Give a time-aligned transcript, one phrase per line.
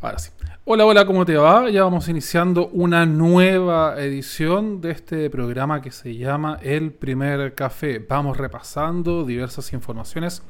[0.00, 0.30] Ahora sí.
[0.64, 1.68] Hola, hola, ¿cómo te va?
[1.70, 7.98] Ya vamos iniciando una nueva edición de este programa que se llama El Primer Café.
[7.98, 10.42] Vamos repasando diversas informaciones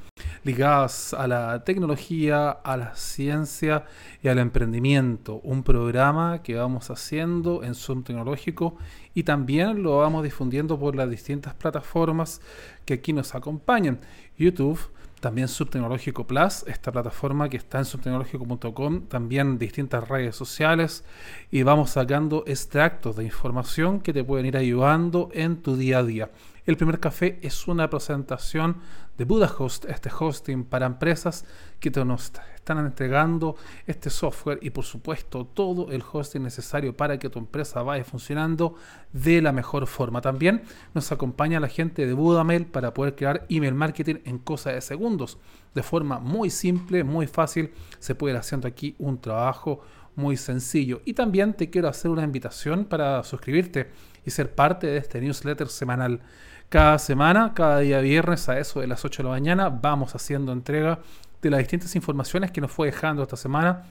[0.45, 3.87] ligadas a la tecnología, a la ciencia
[4.23, 5.41] y al emprendimiento.
[5.43, 8.77] Un programa que vamos haciendo en Zoom Tecnológico
[9.15, 12.43] y también lo vamos difundiendo por las distintas plataformas
[12.85, 14.01] que aquí nos acompañan.
[14.37, 14.79] YouTube,
[15.21, 21.05] también Subtecnológico Plus, esta plataforma que está en subtecnológico.com, también distintas redes sociales
[21.51, 26.05] y vamos sacando extractos de información que te pueden ir ayudando en tu día a
[26.05, 26.31] día.
[26.67, 28.77] El primer café es una presentación
[29.17, 31.45] de Budahost, este hosting para empresas
[31.81, 32.33] que te nos
[32.69, 33.57] están entregando
[33.87, 38.75] este software y por supuesto todo el hosting necesario para que tu empresa vaya funcionando
[39.11, 40.21] de la mejor forma.
[40.21, 40.63] También
[40.93, 45.39] nos acompaña la gente de Budamail para poder crear email marketing en cosa de segundos.
[45.75, 47.71] De forma muy simple, muy fácil,
[48.01, 49.81] se puede ir haciendo aquí un trabajo
[50.15, 51.01] muy sencillo.
[51.07, 53.91] Y también te quiero hacer una invitación para suscribirte
[54.27, 56.21] y ser parte de este newsletter semanal.
[56.69, 60.53] Cada semana, cada día viernes a eso de las 8 de la mañana, vamos haciendo
[60.53, 60.99] entrega
[61.43, 63.85] de las distintas informaciones que nos fue dejando esta semana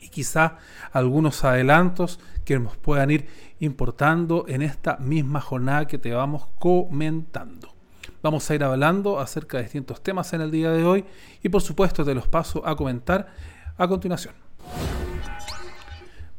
[0.00, 0.58] y quizá
[0.92, 3.26] algunos adelantos que nos puedan ir
[3.60, 7.74] importando en esta misma jornada que te vamos comentando.
[8.22, 11.04] Vamos a ir hablando acerca de distintos temas en el día de hoy
[11.42, 13.28] y por supuesto te los paso a comentar
[13.76, 14.34] a continuación.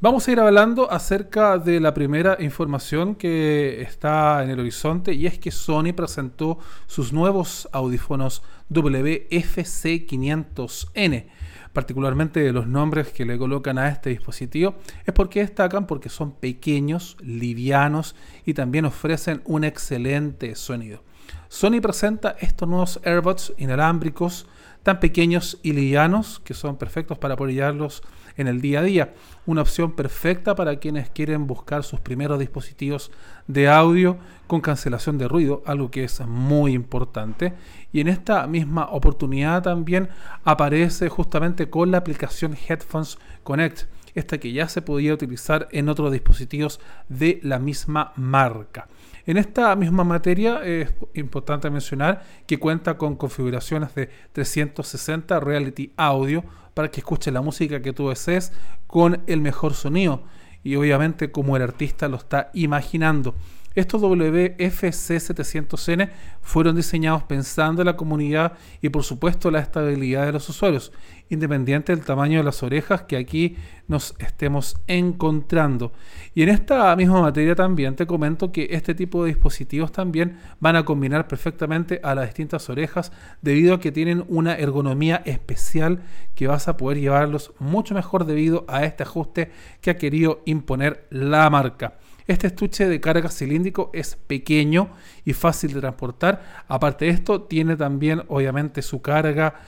[0.05, 5.25] Vamos a ir hablando acerca de la primera información que está en el horizonte y
[5.25, 11.25] es que Sony presentó sus nuevos audífonos WFC500N.
[11.73, 14.75] Particularmente los nombres que le colocan a este dispositivo
[15.07, 18.15] es porque destacan porque son pequeños, livianos
[18.45, 21.01] y también ofrecen un excelente sonido.
[21.49, 24.45] Sony presenta estos nuevos AirBuds inalámbricos
[24.83, 28.03] tan pequeños y livianos que son perfectos para apoyarlos
[28.37, 29.13] en el día a día.
[29.45, 33.11] Una opción perfecta para quienes quieren buscar sus primeros dispositivos
[33.47, 34.17] de audio
[34.47, 37.53] con cancelación de ruido, algo que es muy importante.
[37.91, 40.09] Y en esta misma oportunidad también
[40.43, 43.83] aparece justamente con la aplicación Headphones Connect,
[44.15, 46.79] esta que ya se podía utilizar en otros dispositivos
[47.09, 48.87] de la misma marca.
[49.27, 56.43] En esta misma materia es importante mencionar que cuenta con configuraciones de 360 Reality Audio
[56.75, 58.51] para que escuches la música que tú desees
[58.85, 60.21] con el mejor sonido
[60.63, 63.33] y obviamente como el artista lo está imaginando.
[63.75, 66.09] Estos WFC700N
[66.41, 70.93] fueron diseñados pensando en la comunidad y por supuesto la estabilidad de los usuarios,
[71.27, 73.57] independiente del tamaño de las orejas que aquí
[73.89, 75.91] nos estemos encontrando.
[76.33, 80.77] Y en esta misma materia también te comento que este tipo de dispositivos también van
[80.77, 83.11] a combinar perfectamente a las distintas orejas
[83.41, 85.99] debido a que tienen una ergonomía especial
[86.33, 89.51] que vas a poder llevarlos mucho mejor debido a este ajuste
[89.81, 91.97] que ha querido imponer la marca.
[92.27, 94.89] Este estuche de carga cilíndrico es pequeño
[95.25, 96.65] y fácil de transportar.
[96.67, 99.61] Aparte de esto, tiene también obviamente su carga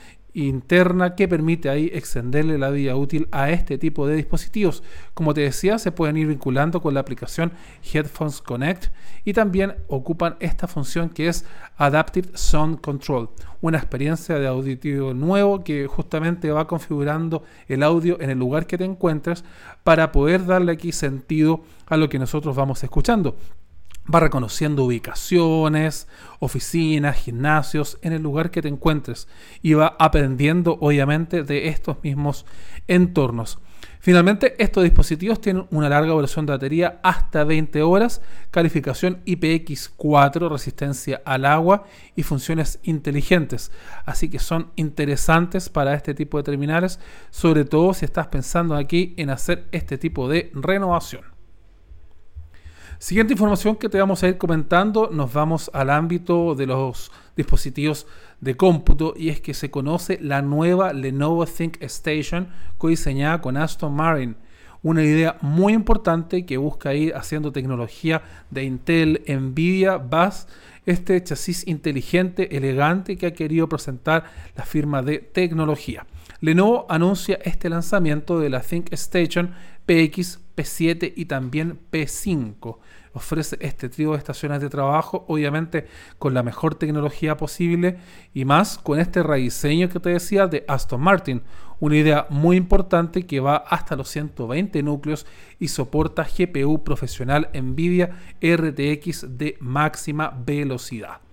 [0.45, 4.84] interna que permite ahí extenderle la vida útil a este tipo de dispositivos.
[5.13, 7.51] Como te decía, se pueden ir vinculando con la aplicación
[7.92, 8.92] Headphones Connect
[9.25, 11.45] y también ocupan esta función que es
[11.78, 13.30] Adaptive Sound Control,
[13.62, 18.78] una experiencia de auditivo nuevo que justamente va configurando el audio en el lugar que
[18.78, 19.44] te encuentres
[19.83, 23.36] para poder darle aquí sentido a lo que nosotros vamos escuchando
[24.13, 26.07] va reconociendo ubicaciones,
[26.39, 29.27] oficinas, gimnasios, en el lugar que te encuentres
[29.62, 32.45] y va aprendiendo obviamente de estos mismos
[32.88, 33.59] entornos.
[34.00, 38.21] Finalmente, estos dispositivos tienen una larga duración de batería hasta 20 horas,
[38.52, 41.83] calificación IPX4, resistencia al agua
[42.16, 43.71] y funciones inteligentes.
[44.06, 46.99] Así que son interesantes para este tipo de terminales,
[47.31, 51.36] sobre todo si estás pensando aquí en hacer este tipo de renovación.
[52.99, 58.07] Siguiente información que te vamos a ir comentando, nos vamos al ámbito de los dispositivos
[58.42, 62.47] de cómputo y es que se conoce la nueva Lenovo Think Station
[62.80, 64.35] codiseñada con Aston Martin.
[64.81, 70.47] Una idea muy importante que busca ir haciendo tecnología de Intel, Nvidia, BAS,
[70.87, 74.23] este chasis inteligente, elegante que ha querido presentar
[74.56, 76.07] la firma de tecnología.
[76.39, 79.53] Lenovo anuncia este lanzamiento de la Think Station
[79.85, 82.77] PX, P7 y también P5
[83.17, 85.87] ofrece este trío de estaciones de trabajo, obviamente
[86.19, 87.97] con la mejor tecnología posible
[88.33, 91.41] y más con este rediseño que te decía de Aston Martin,
[91.79, 95.25] una idea muy importante que va hasta los 120 núcleos
[95.59, 101.27] y soporta GPU profesional Nvidia RTX de máxima velocidad.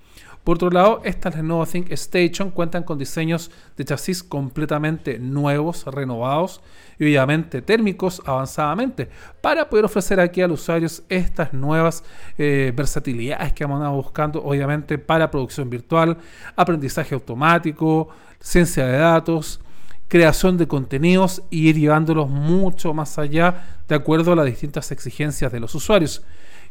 [0.45, 6.61] Por otro lado, estas Lenovo Think Station cuentan con diseños de chasis completamente nuevos, renovados
[6.99, 9.09] y obviamente térmicos avanzadamente
[9.41, 12.05] para poder ofrecer aquí a los usuarios estas nuevas
[12.37, 16.19] eh, versatilidades que vamos buscando obviamente para producción virtual,
[16.57, 19.61] aprendizaje automático, ciencia de datos,
[20.09, 25.51] creación de contenidos y ir llevándolos mucho más allá de acuerdo a las distintas exigencias
[25.51, 26.23] de los usuarios.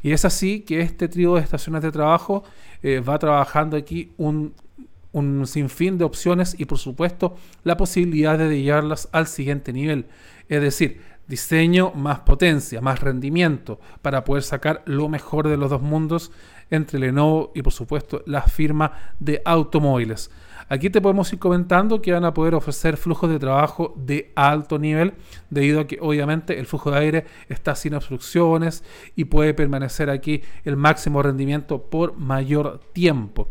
[0.03, 2.43] Y es así que este trío de estaciones de trabajo
[2.83, 4.53] eh, va trabajando aquí un,
[5.13, 10.05] un sinfín de opciones y por supuesto la posibilidad de llevarlas al siguiente nivel.
[10.49, 15.81] Es decir, diseño más potencia, más rendimiento para poder sacar lo mejor de los dos
[15.81, 16.31] mundos
[16.69, 20.31] entre Lenovo y por supuesto la firma de automóviles.
[20.69, 24.79] Aquí te podemos ir comentando que van a poder ofrecer flujos de trabajo de alto
[24.79, 25.13] nivel,
[25.49, 28.83] debido a que obviamente el flujo de aire está sin obstrucciones
[29.15, 33.49] y puede permanecer aquí el máximo rendimiento por mayor tiempo.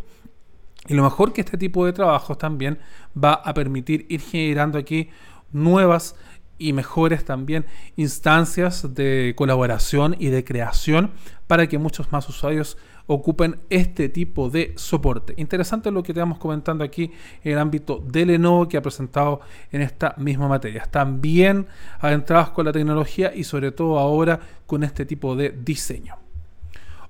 [0.88, 2.78] Y lo mejor que este tipo de trabajos también
[3.16, 5.10] va a permitir ir generando aquí
[5.52, 6.16] nuevas
[6.58, 7.66] y mejores también
[7.96, 11.10] instancias de colaboración y de creación
[11.46, 15.34] para que muchos más usuarios ocupen este tipo de soporte.
[15.36, 17.10] Interesante lo que te vamos comentando aquí
[17.42, 19.40] en el ámbito de Lenovo que ha presentado
[19.70, 20.82] en esta misma materia.
[20.82, 21.66] Están bien
[22.00, 26.16] adentrados con la tecnología y sobre todo ahora con este tipo de diseño.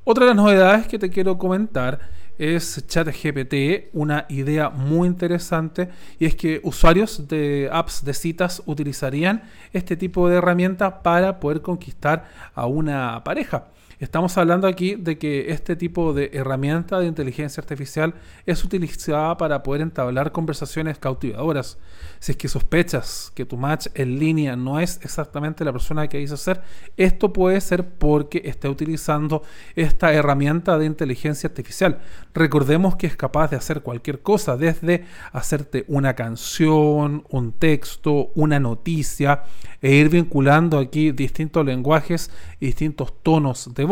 [0.05, 2.01] Otra de las novedades que te quiero comentar
[2.39, 9.45] es ChatGPT, una idea muy interesante y es que usuarios de apps de citas utilizarían
[9.73, 13.69] este tipo de herramienta para poder conquistar a una pareja.
[14.03, 18.15] Estamos hablando aquí de que este tipo de herramienta de inteligencia artificial
[18.47, 21.79] es utilizada para poder entablar conversaciones cautivadoras.
[22.19, 26.19] Si es que sospechas que tu match en línea no es exactamente la persona que
[26.19, 26.63] dice ser,
[26.97, 29.45] esto puede ser porque está utilizando
[29.77, 32.01] esta herramienta de inteligencia artificial.
[32.35, 38.59] Recordemos que es capaz de hacer cualquier cosa, desde hacerte una canción, un texto, una
[38.59, 39.45] noticia,
[39.83, 42.31] e ir vinculando aquí distintos lenguajes
[42.61, 43.92] y distintos tonos de voz,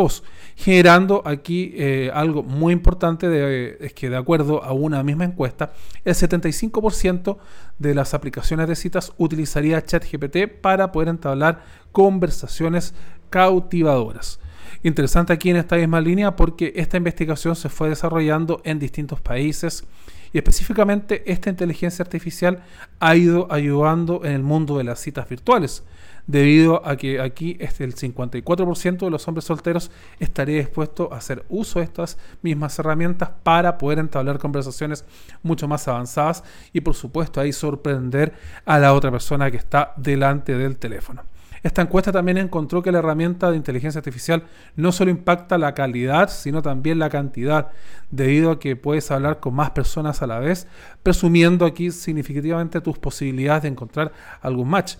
[0.56, 5.72] generando aquí eh, algo muy importante, de, es que de acuerdo a una misma encuesta,
[6.04, 7.38] el 75%
[7.78, 12.94] de las aplicaciones de citas utilizaría ChatGPT para poder entablar conversaciones
[13.30, 14.38] cautivadoras.
[14.82, 19.84] Interesante aquí en esta misma línea porque esta investigación se fue desarrollando en distintos países
[20.32, 22.62] y específicamente esta inteligencia artificial
[22.98, 25.84] ha ido ayudando en el mundo de las citas virtuales,
[26.30, 31.80] debido a que aquí el 54% de los hombres solteros estaría dispuesto a hacer uso
[31.80, 35.04] de estas mismas herramientas para poder entablar conversaciones
[35.42, 38.32] mucho más avanzadas y por supuesto ahí sorprender
[38.64, 41.24] a la otra persona que está delante del teléfono.
[41.64, 44.44] Esta encuesta también encontró que la herramienta de inteligencia artificial
[44.76, 47.68] no solo impacta la calidad, sino también la cantidad,
[48.10, 50.68] debido a que puedes hablar con más personas a la vez,
[51.02, 54.94] presumiendo aquí significativamente tus posibilidades de encontrar algún match.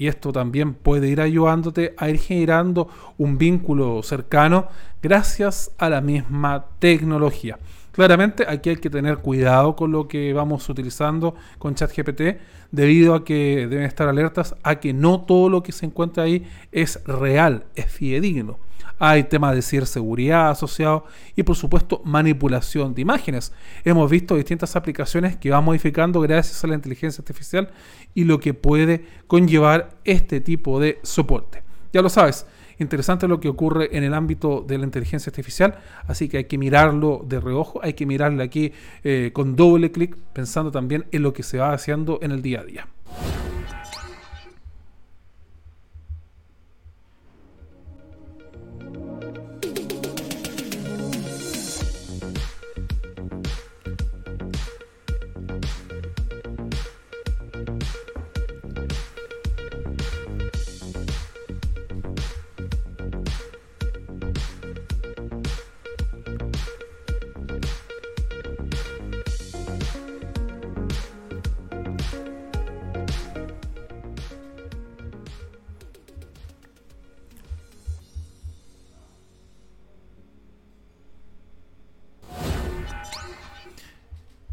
[0.00, 2.88] Y esto también puede ir ayudándote a ir generando
[3.18, 4.68] un vínculo cercano
[5.02, 7.58] gracias a la misma tecnología.
[7.92, 12.38] Claramente aquí hay que tener cuidado con lo que vamos utilizando con ChatGPT,
[12.72, 16.46] debido a que deben estar alertas a que no todo lo que se encuentra ahí
[16.72, 18.56] es real, es fidedigno.
[19.02, 21.04] Hay temas de ciberseguridad asociados
[21.34, 23.50] y por supuesto manipulación de imágenes.
[23.82, 27.70] Hemos visto distintas aplicaciones que van modificando gracias a la inteligencia artificial
[28.14, 31.62] y lo que puede conllevar este tipo de soporte.
[31.94, 32.46] Ya lo sabes,
[32.78, 36.58] interesante lo que ocurre en el ámbito de la inteligencia artificial, así que hay que
[36.58, 41.32] mirarlo de reojo, hay que mirarlo aquí eh, con doble clic, pensando también en lo
[41.32, 42.86] que se va haciendo en el día a día.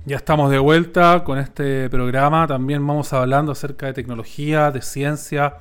[0.08, 2.48] Ya estamos de vuelta con este programa.
[2.48, 5.56] También vamos hablando acerca de tecnología, de ciencia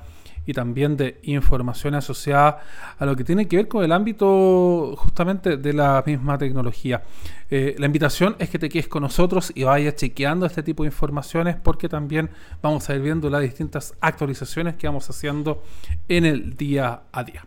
[0.45, 2.61] y también de información asociada
[2.97, 7.03] a lo que tiene que ver con el ámbito justamente de la misma tecnología.
[7.49, 10.87] Eh, la invitación es que te quedes con nosotros y vayas chequeando este tipo de
[10.87, 12.29] informaciones porque también
[12.61, 15.61] vamos a ir viendo las distintas actualizaciones que vamos haciendo
[16.07, 17.45] en el día a día.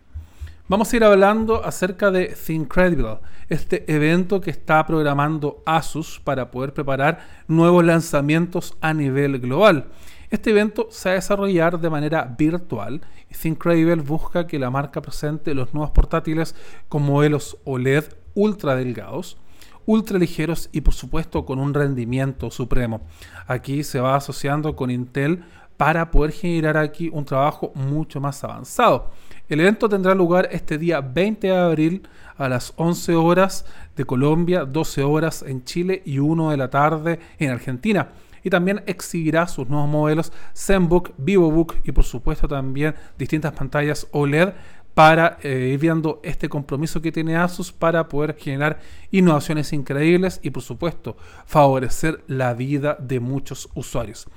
[0.71, 6.73] Vamos a ir hablando acerca de Thincredible, este evento que está programando Asus para poder
[6.73, 9.89] preparar nuevos lanzamientos a nivel global.
[10.29, 15.01] Este evento se va a desarrollar de manera virtual y Thincredible busca que la marca
[15.01, 16.55] presente los nuevos portátiles
[16.87, 19.37] con modelos OLED ultra delgados,
[19.85, 23.01] ultra ligeros y por supuesto con un rendimiento supremo.
[23.45, 25.43] Aquí se va asociando con Intel
[25.75, 29.11] para poder generar aquí un trabajo mucho más avanzado.
[29.51, 33.65] El evento tendrá lugar este día 20 de abril a las 11 horas
[33.97, 38.11] de Colombia, 12 horas en Chile y 1 de la tarde en Argentina.
[38.45, 44.53] Y también exhibirá sus nuevos modelos ZenBook, VivoBook y por supuesto también distintas pantallas OLED
[44.93, 48.79] para eh, ir viendo este compromiso que tiene Asus para poder generar
[49.11, 54.27] innovaciones increíbles y por supuesto favorecer la vida de muchos usuarios.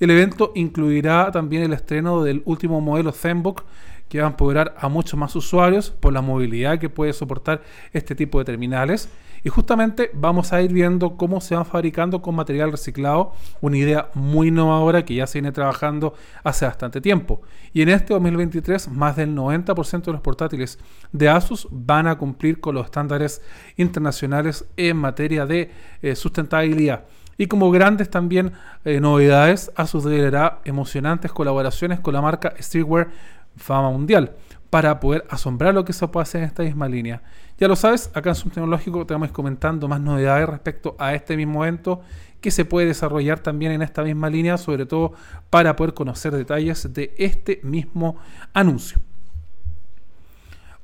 [0.00, 3.62] El evento incluirá también el estreno del último modelo ZenBook
[4.08, 8.14] que va a empoderar a muchos más usuarios por la movilidad que puede soportar este
[8.14, 9.08] tipo de terminales.
[9.42, 14.08] Y justamente vamos a ir viendo cómo se van fabricando con material reciclado, una idea
[14.14, 17.42] muy innovadora que ya se viene trabajando hace bastante tiempo.
[17.74, 20.78] Y en este 2023 más del 90% de los portátiles
[21.12, 23.42] de Asus van a cumplir con los estándares
[23.76, 25.70] internacionales en materia de
[26.00, 27.04] eh, sustentabilidad.
[27.36, 28.52] Y como grandes también
[28.86, 33.08] eh, novedades, Asus liderará emocionantes colaboraciones con la marca Streetwear
[33.56, 34.34] fama mundial
[34.70, 37.22] para poder asombrar lo que se puede hacer en esta misma línea.
[37.58, 41.36] Ya lo sabes, acá en Zoom Tecnológico te vamos comentando más novedades respecto a este
[41.36, 42.00] mismo evento
[42.40, 45.12] que se puede desarrollar también en esta misma línea, sobre todo
[45.48, 48.16] para poder conocer detalles de este mismo
[48.52, 48.98] anuncio.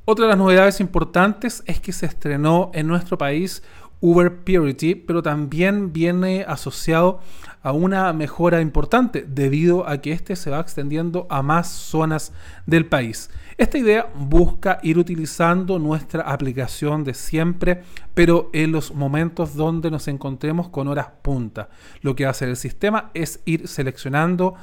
[0.04, 3.62] Otra de las novedades importantes es que se estrenó en nuestro país
[4.00, 7.20] Uber Purity, pero también viene asociado
[7.62, 12.32] a una mejora importante debido a que este se va extendiendo a más zonas
[12.66, 13.30] del país.
[13.58, 17.82] Esta idea busca ir utilizando nuestra aplicación de siempre,
[18.14, 21.68] pero en los momentos donde nos encontremos con horas punta.
[22.00, 24.54] Lo que hace el sistema es ir seleccionando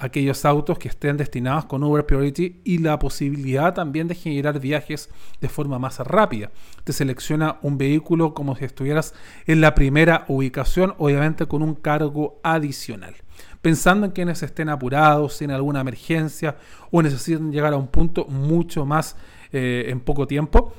[0.00, 5.10] aquellos autos que estén destinados con Uber Priority y la posibilidad también de generar viajes
[5.40, 6.50] de forma más rápida.
[6.84, 9.14] Te selecciona un vehículo como si estuvieras
[9.46, 13.14] en la primera ubicación, obviamente con un cargo adicional.
[13.62, 16.56] Pensando en quienes estén apurados, en alguna emergencia
[16.90, 19.16] o necesiten llegar a un punto mucho más
[19.52, 20.72] eh, en poco tiempo,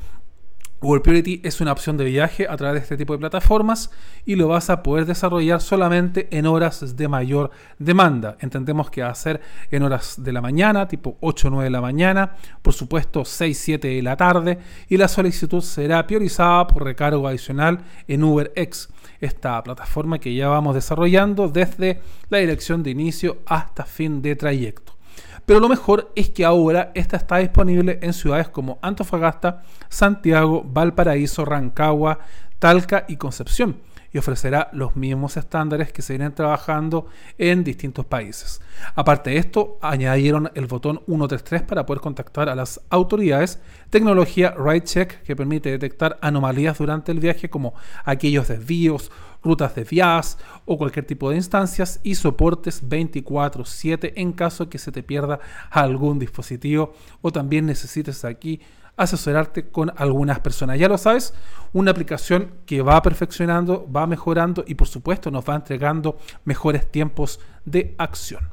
[0.82, 3.92] Google Priority es una opción de viaje a través de este tipo de plataformas
[4.26, 8.38] y lo vas a poder desarrollar solamente en horas de mayor demanda.
[8.40, 11.70] Entendemos que va a ser en horas de la mañana, tipo 8 o 9 de
[11.70, 16.86] la mañana, por supuesto 6 7 de la tarde y la solicitud será priorizada por
[16.86, 18.88] recargo adicional en UberX,
[19.20, 24.99] esta plataforma que ya vamos desarrollando desde la dirección de inicio hasta fin de trayecto.
[25.46, 31.46] Pero lo mejor es que ahora esta está disponible en ciudades como Antofagasta, Santiago, Valparaíso,
[31.46, 32.20] Rancagua,
[32.60, 33.78] Talca y Concepción
[34.12, 38.62] y ofrecerá los mismos estándares que se vienen trabajando en distintos países.
[38.96, 45.24] Aparte de esto, añadieron el botón 133 para poder contactar a las autoridades, tecnología RideCheck
[45.24, 47.74] que permite detectar anomalías durante el viaje como
[48.06, 49.12] aquellos desvíos
[49.44, 54.92] rutas de vías o cualquier tipo de instancias y soportes 24/7 en caso que se
[54.92, 58.60] te pierda algún dispositivo o también necesites aquí
[59.00, 60.78] asesorarte con algunas personas.
[60.78, 61.34] Ya lo sabes,
[61.74, 67.40] una aplicación que va perfeccionando, va mejorando y por supuesto nos va entregando mejores tiempos
[67.66, 68.50] de acción.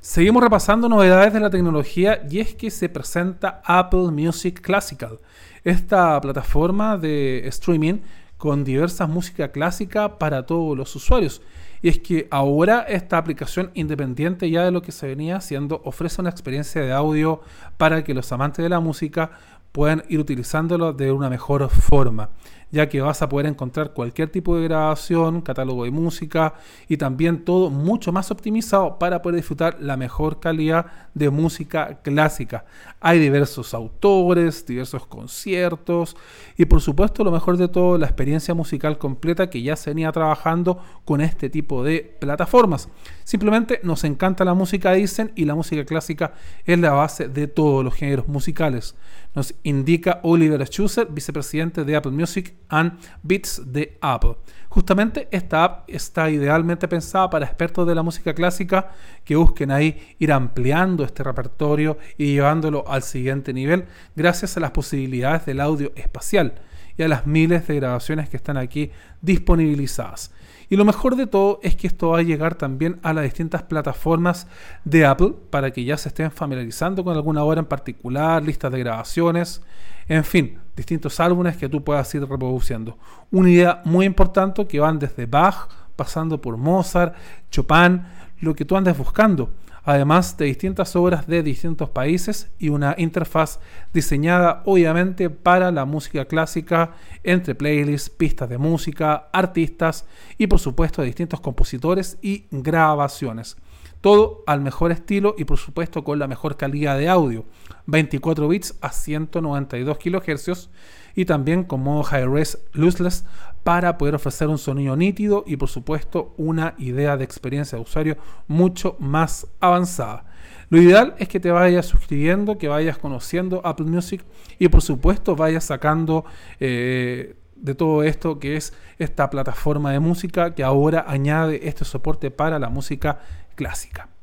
[0.00, 5.18] Seguimos repasando novedades de la tecnología y es que se presenta Apple Music Classical,
[5.64, 8.00] esta plataforma de streaming
[8.36, 11.40] con diversas música clásica para todos los usuarios.
[11.84, 16.22] Y es que ahora esta aplicación, independiente ya de lo que se venía haciendo, ofrece
[16.22, 17.42] una experiencia de audio
[17.76, 19.32] para que los amantes de la música
[19.70, 22.30] puedan ir utilizándolo de una mejor forma
[22.74, 26.54] ya que vas a poder encontrar cualquier tipo de grabación, catálogo de música
[26.88, 32.64] y también todo mucho más optimizado para poder disfrutar la mejor calidad de música clásica.
[33.00, 36.16] Hay diversos autores, diversos conciertos
[36.56, 40.10] y por supuesto lo mejor de todo la experiencia musical completa que ya se venía
[40.10, 42.88] trabajando con este tipo de plataformas.
[43.22, 46.34] Simplemente nos encanta la música, dicen, y la música clásica
[46.64, 48.96] es la base de todos los géneros musicales
[49.34, 54.36] nos indica Oliver Schuster, vicepresidente de Apple Music and Beats de Apple.
[54.68, 58.90] Justamente esta app está idealmente pensada para expertos de la música clásica
[59.24, 63.84] que busquen ahí ir ampliando este repertorio y llevándolo al siguiente nivel
[64.16, 66.54] gracias a las posibilidades del audio espacial
[66.96, 70.32] y a las miles de grabaciones que están aquí disponibilizadas.
[70.74, 73.62] Y lo mejor de todo es que esto va a llegar también a las distintas
[73.62, 74.48] plataformas
[74.84, 78.80] de Apple para que ya se estén familiarizando con alguna obra en particular, listas de
[78.80, 79.62] grabaciones,
[80.08, 82.98] en fin, distintos álbumes que tú puedas ir reproduciendo.
[83.30, 87.14] Una idea muy importante que van desde Bach, pasando por Mozart,
[87.52, 88.02] Chopin,
[88.44, 89.50] lo que tú andes buscando
[89.84, 93.60] además de distintas obras de distintos países y una interfaz
[93.92, 100.06] diseñada obviamente para la música clásica entre playlists, pistas de música, artistas
[100.38, 103.56] y por supuesto distintos compositores y grabaciones.
[104.00, 107.46] Todo al mejor estilo y por supuesto con la mejor calidad de audio.
[107.86, 110.68] 24 bits a 192 kHz
[111.14, 113.24] y también con modo high-res lossless
[113.64, 118.16] para poder ofrecer un sonido nítido y por supuesto una idea de experiencia de usuario
[118.46, 120.26] mucho más avanzada.
[120.68, 124.22] Lo ideal es que te vayas suscribiendo, que vayas conociendo Apple Music
[124.58, 126.24] y por supuesto vayas sacando
[126.60, 132.30] eh, de todo esto que es esta plataforma de música que ahora añade este soporte
[132.30, 133.20] para la música
[133.54, 134.13] clásica.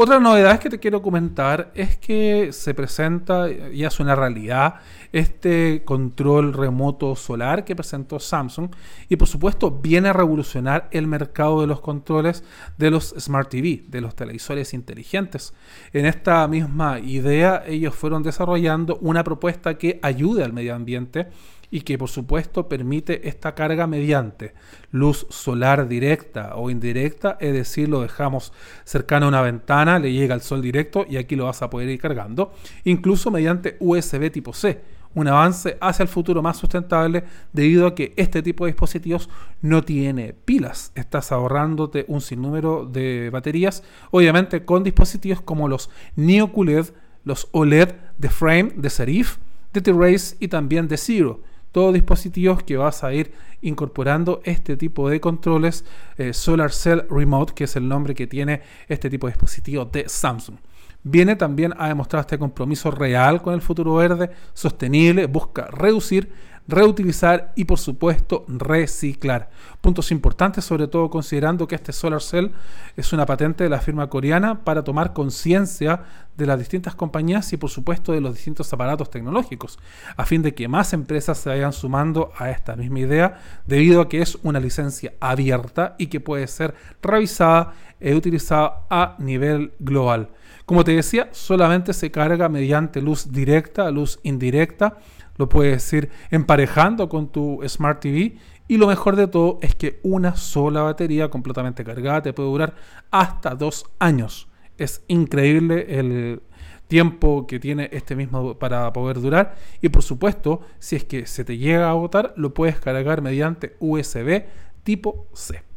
[0.00, 4.76] Otra novedad que te quiero comentar es que se presenta, y es una realidad,
[5.10, 8.70] este control remoto solar que presentó Samsung
[9.08, 12.44] y por supuesto viene a revolucionar el mercado de los controles
[12.76, 15.52] de los Smart TV, de los televisores inteligentes.
[15.92, 21.26] En esta misma idea ellos fueron desarrollando una propuesta que ayude al medio ambiente
[21.70, 24.54] y que por supuesto permite esta carga mediante
[24.90, 28.52] luz solar directa o indirecta, es decir, lo dejamos
[28.84, 31.88] cercano a una ventana, le llega el sol directo y aquí lo vas a poder
[31.88, 32.52] ir cargando,
[32.84, 34.80] incluso mediante USB tipo C,
[35.14, 39.28] un avance hacia el futuro más sustentable debido a que este tipo de dispositivos
[39.60, 46.52] no tiene pilas, estás ahorrándote un sinnúmero de baterías, obviamente con dispositivos como los Neo
[46.52, 46.86] QLED,
[47.24, 49.38] los OLED de Frame, de Serif,
[49.72, 51.40] de T-Race y también de Zero
[51.78, 53.30] todos dispositivos que vas a ir
[53.62, 55.84] incorporando este tipo de controles
[56.16, 60.08] eh, Solar Cell Remote, que es el nombre que tiene este tipo de dispositivo de
[60.08, 60.56] Samsung.
[61.04, 66.32] Viene también a demostrar este compromiso real con el futuro verde, sostenible, busca reducir
[66.68, 69.50] reutilizar y por supuesto reciclar.
[69.80, 72.50] Puntos importantes, sobre todo considerando que este Solar Cell
[72.96, 76.04] es una patente de la firma coreana para tomar conciencia
[76.36, 79.78] de las distintas compañías y por supuesto de los distintos aparatos tecnológicos,
[80.16, 84.08] a fin de que más empresas se vayan sumando a esta misma idea, debido a
[84.08, 90.30] que es una licencia abierta y que puede ser revisada e utilizada a nivel global.
[90.68, 94.98] Como te decía, solamente se carga mediante luz directa, luz indirecta,
[95.38, 98.36] lo puedes ir emparejando con tu Smart TV
[98.68, 102.74] y lo mejor de todo es que una sola batería completamente cargada te puede durar
[103.10, 104.48] hasta dos años.
[104.76, 106.42] Es increíble el
[106.86, 111.46] tiempo que tiene este mismo para poder durar y por supuesto si es que se
[111.46, 114.42] te llega a agotar lo puedes cargar mediante USB
[114.84, 115.67] tipo C.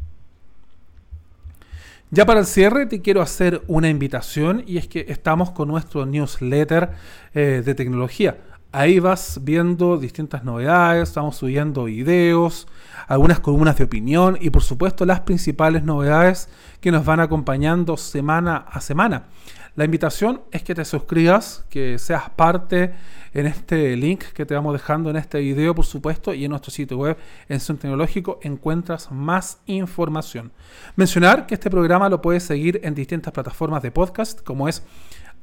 [2.14, 6.06] Ya para el cierre te quiero hacer una invitación y es que estamos con nuestro
[6.06, 6.90] newsletter
[7.34, 8.38] eh, de tecnología.
[8.74, 12.68] Ahí vas viendo distintas novedades, estamos subiendo videos,
[13.08, 16.50] algunas columnas de opinión y por supuesto las principales novedades
[16.82, 19.28] que nos van acompañando semana a semana.
[19.76, 22.94] La invitación es que te suscribas, que seas parte
[23.34, 26.72] en este link que te vamos dejando en este video, por supuesto, y en nuestro
[26.72, 30.52] sitio web en Son Tecnológico encuentras más información.
[30.98, 34.84] Mencionar que este programa lo puedes seguir en distintas plataformas de podcast, como es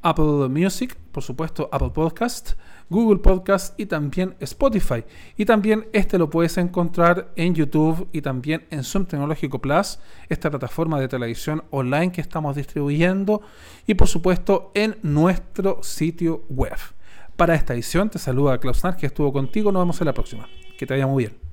[0.03, 2.53] Apple Music, por supuesto Apple Podcast,
[2.91, 5.05] Google Podcast y también Spotify.
[5.37, 9.99] Y también este lo puedes encontrar en YouTube y también en Zoom Tecnológico Plus,
[10.29, 13.43] esta plataforma de televisión online que estamos distribuyendo
[13.87, 16.77] y por supuesto en nuestro sitio web.
[17.37, 19.71] Para esta edición te saluda Klaus Nar, que estuvo contigo.
[19.71, 20.49] Nos vemos en la próxima.
[20.77, 21.48] Que te vaya muy bien.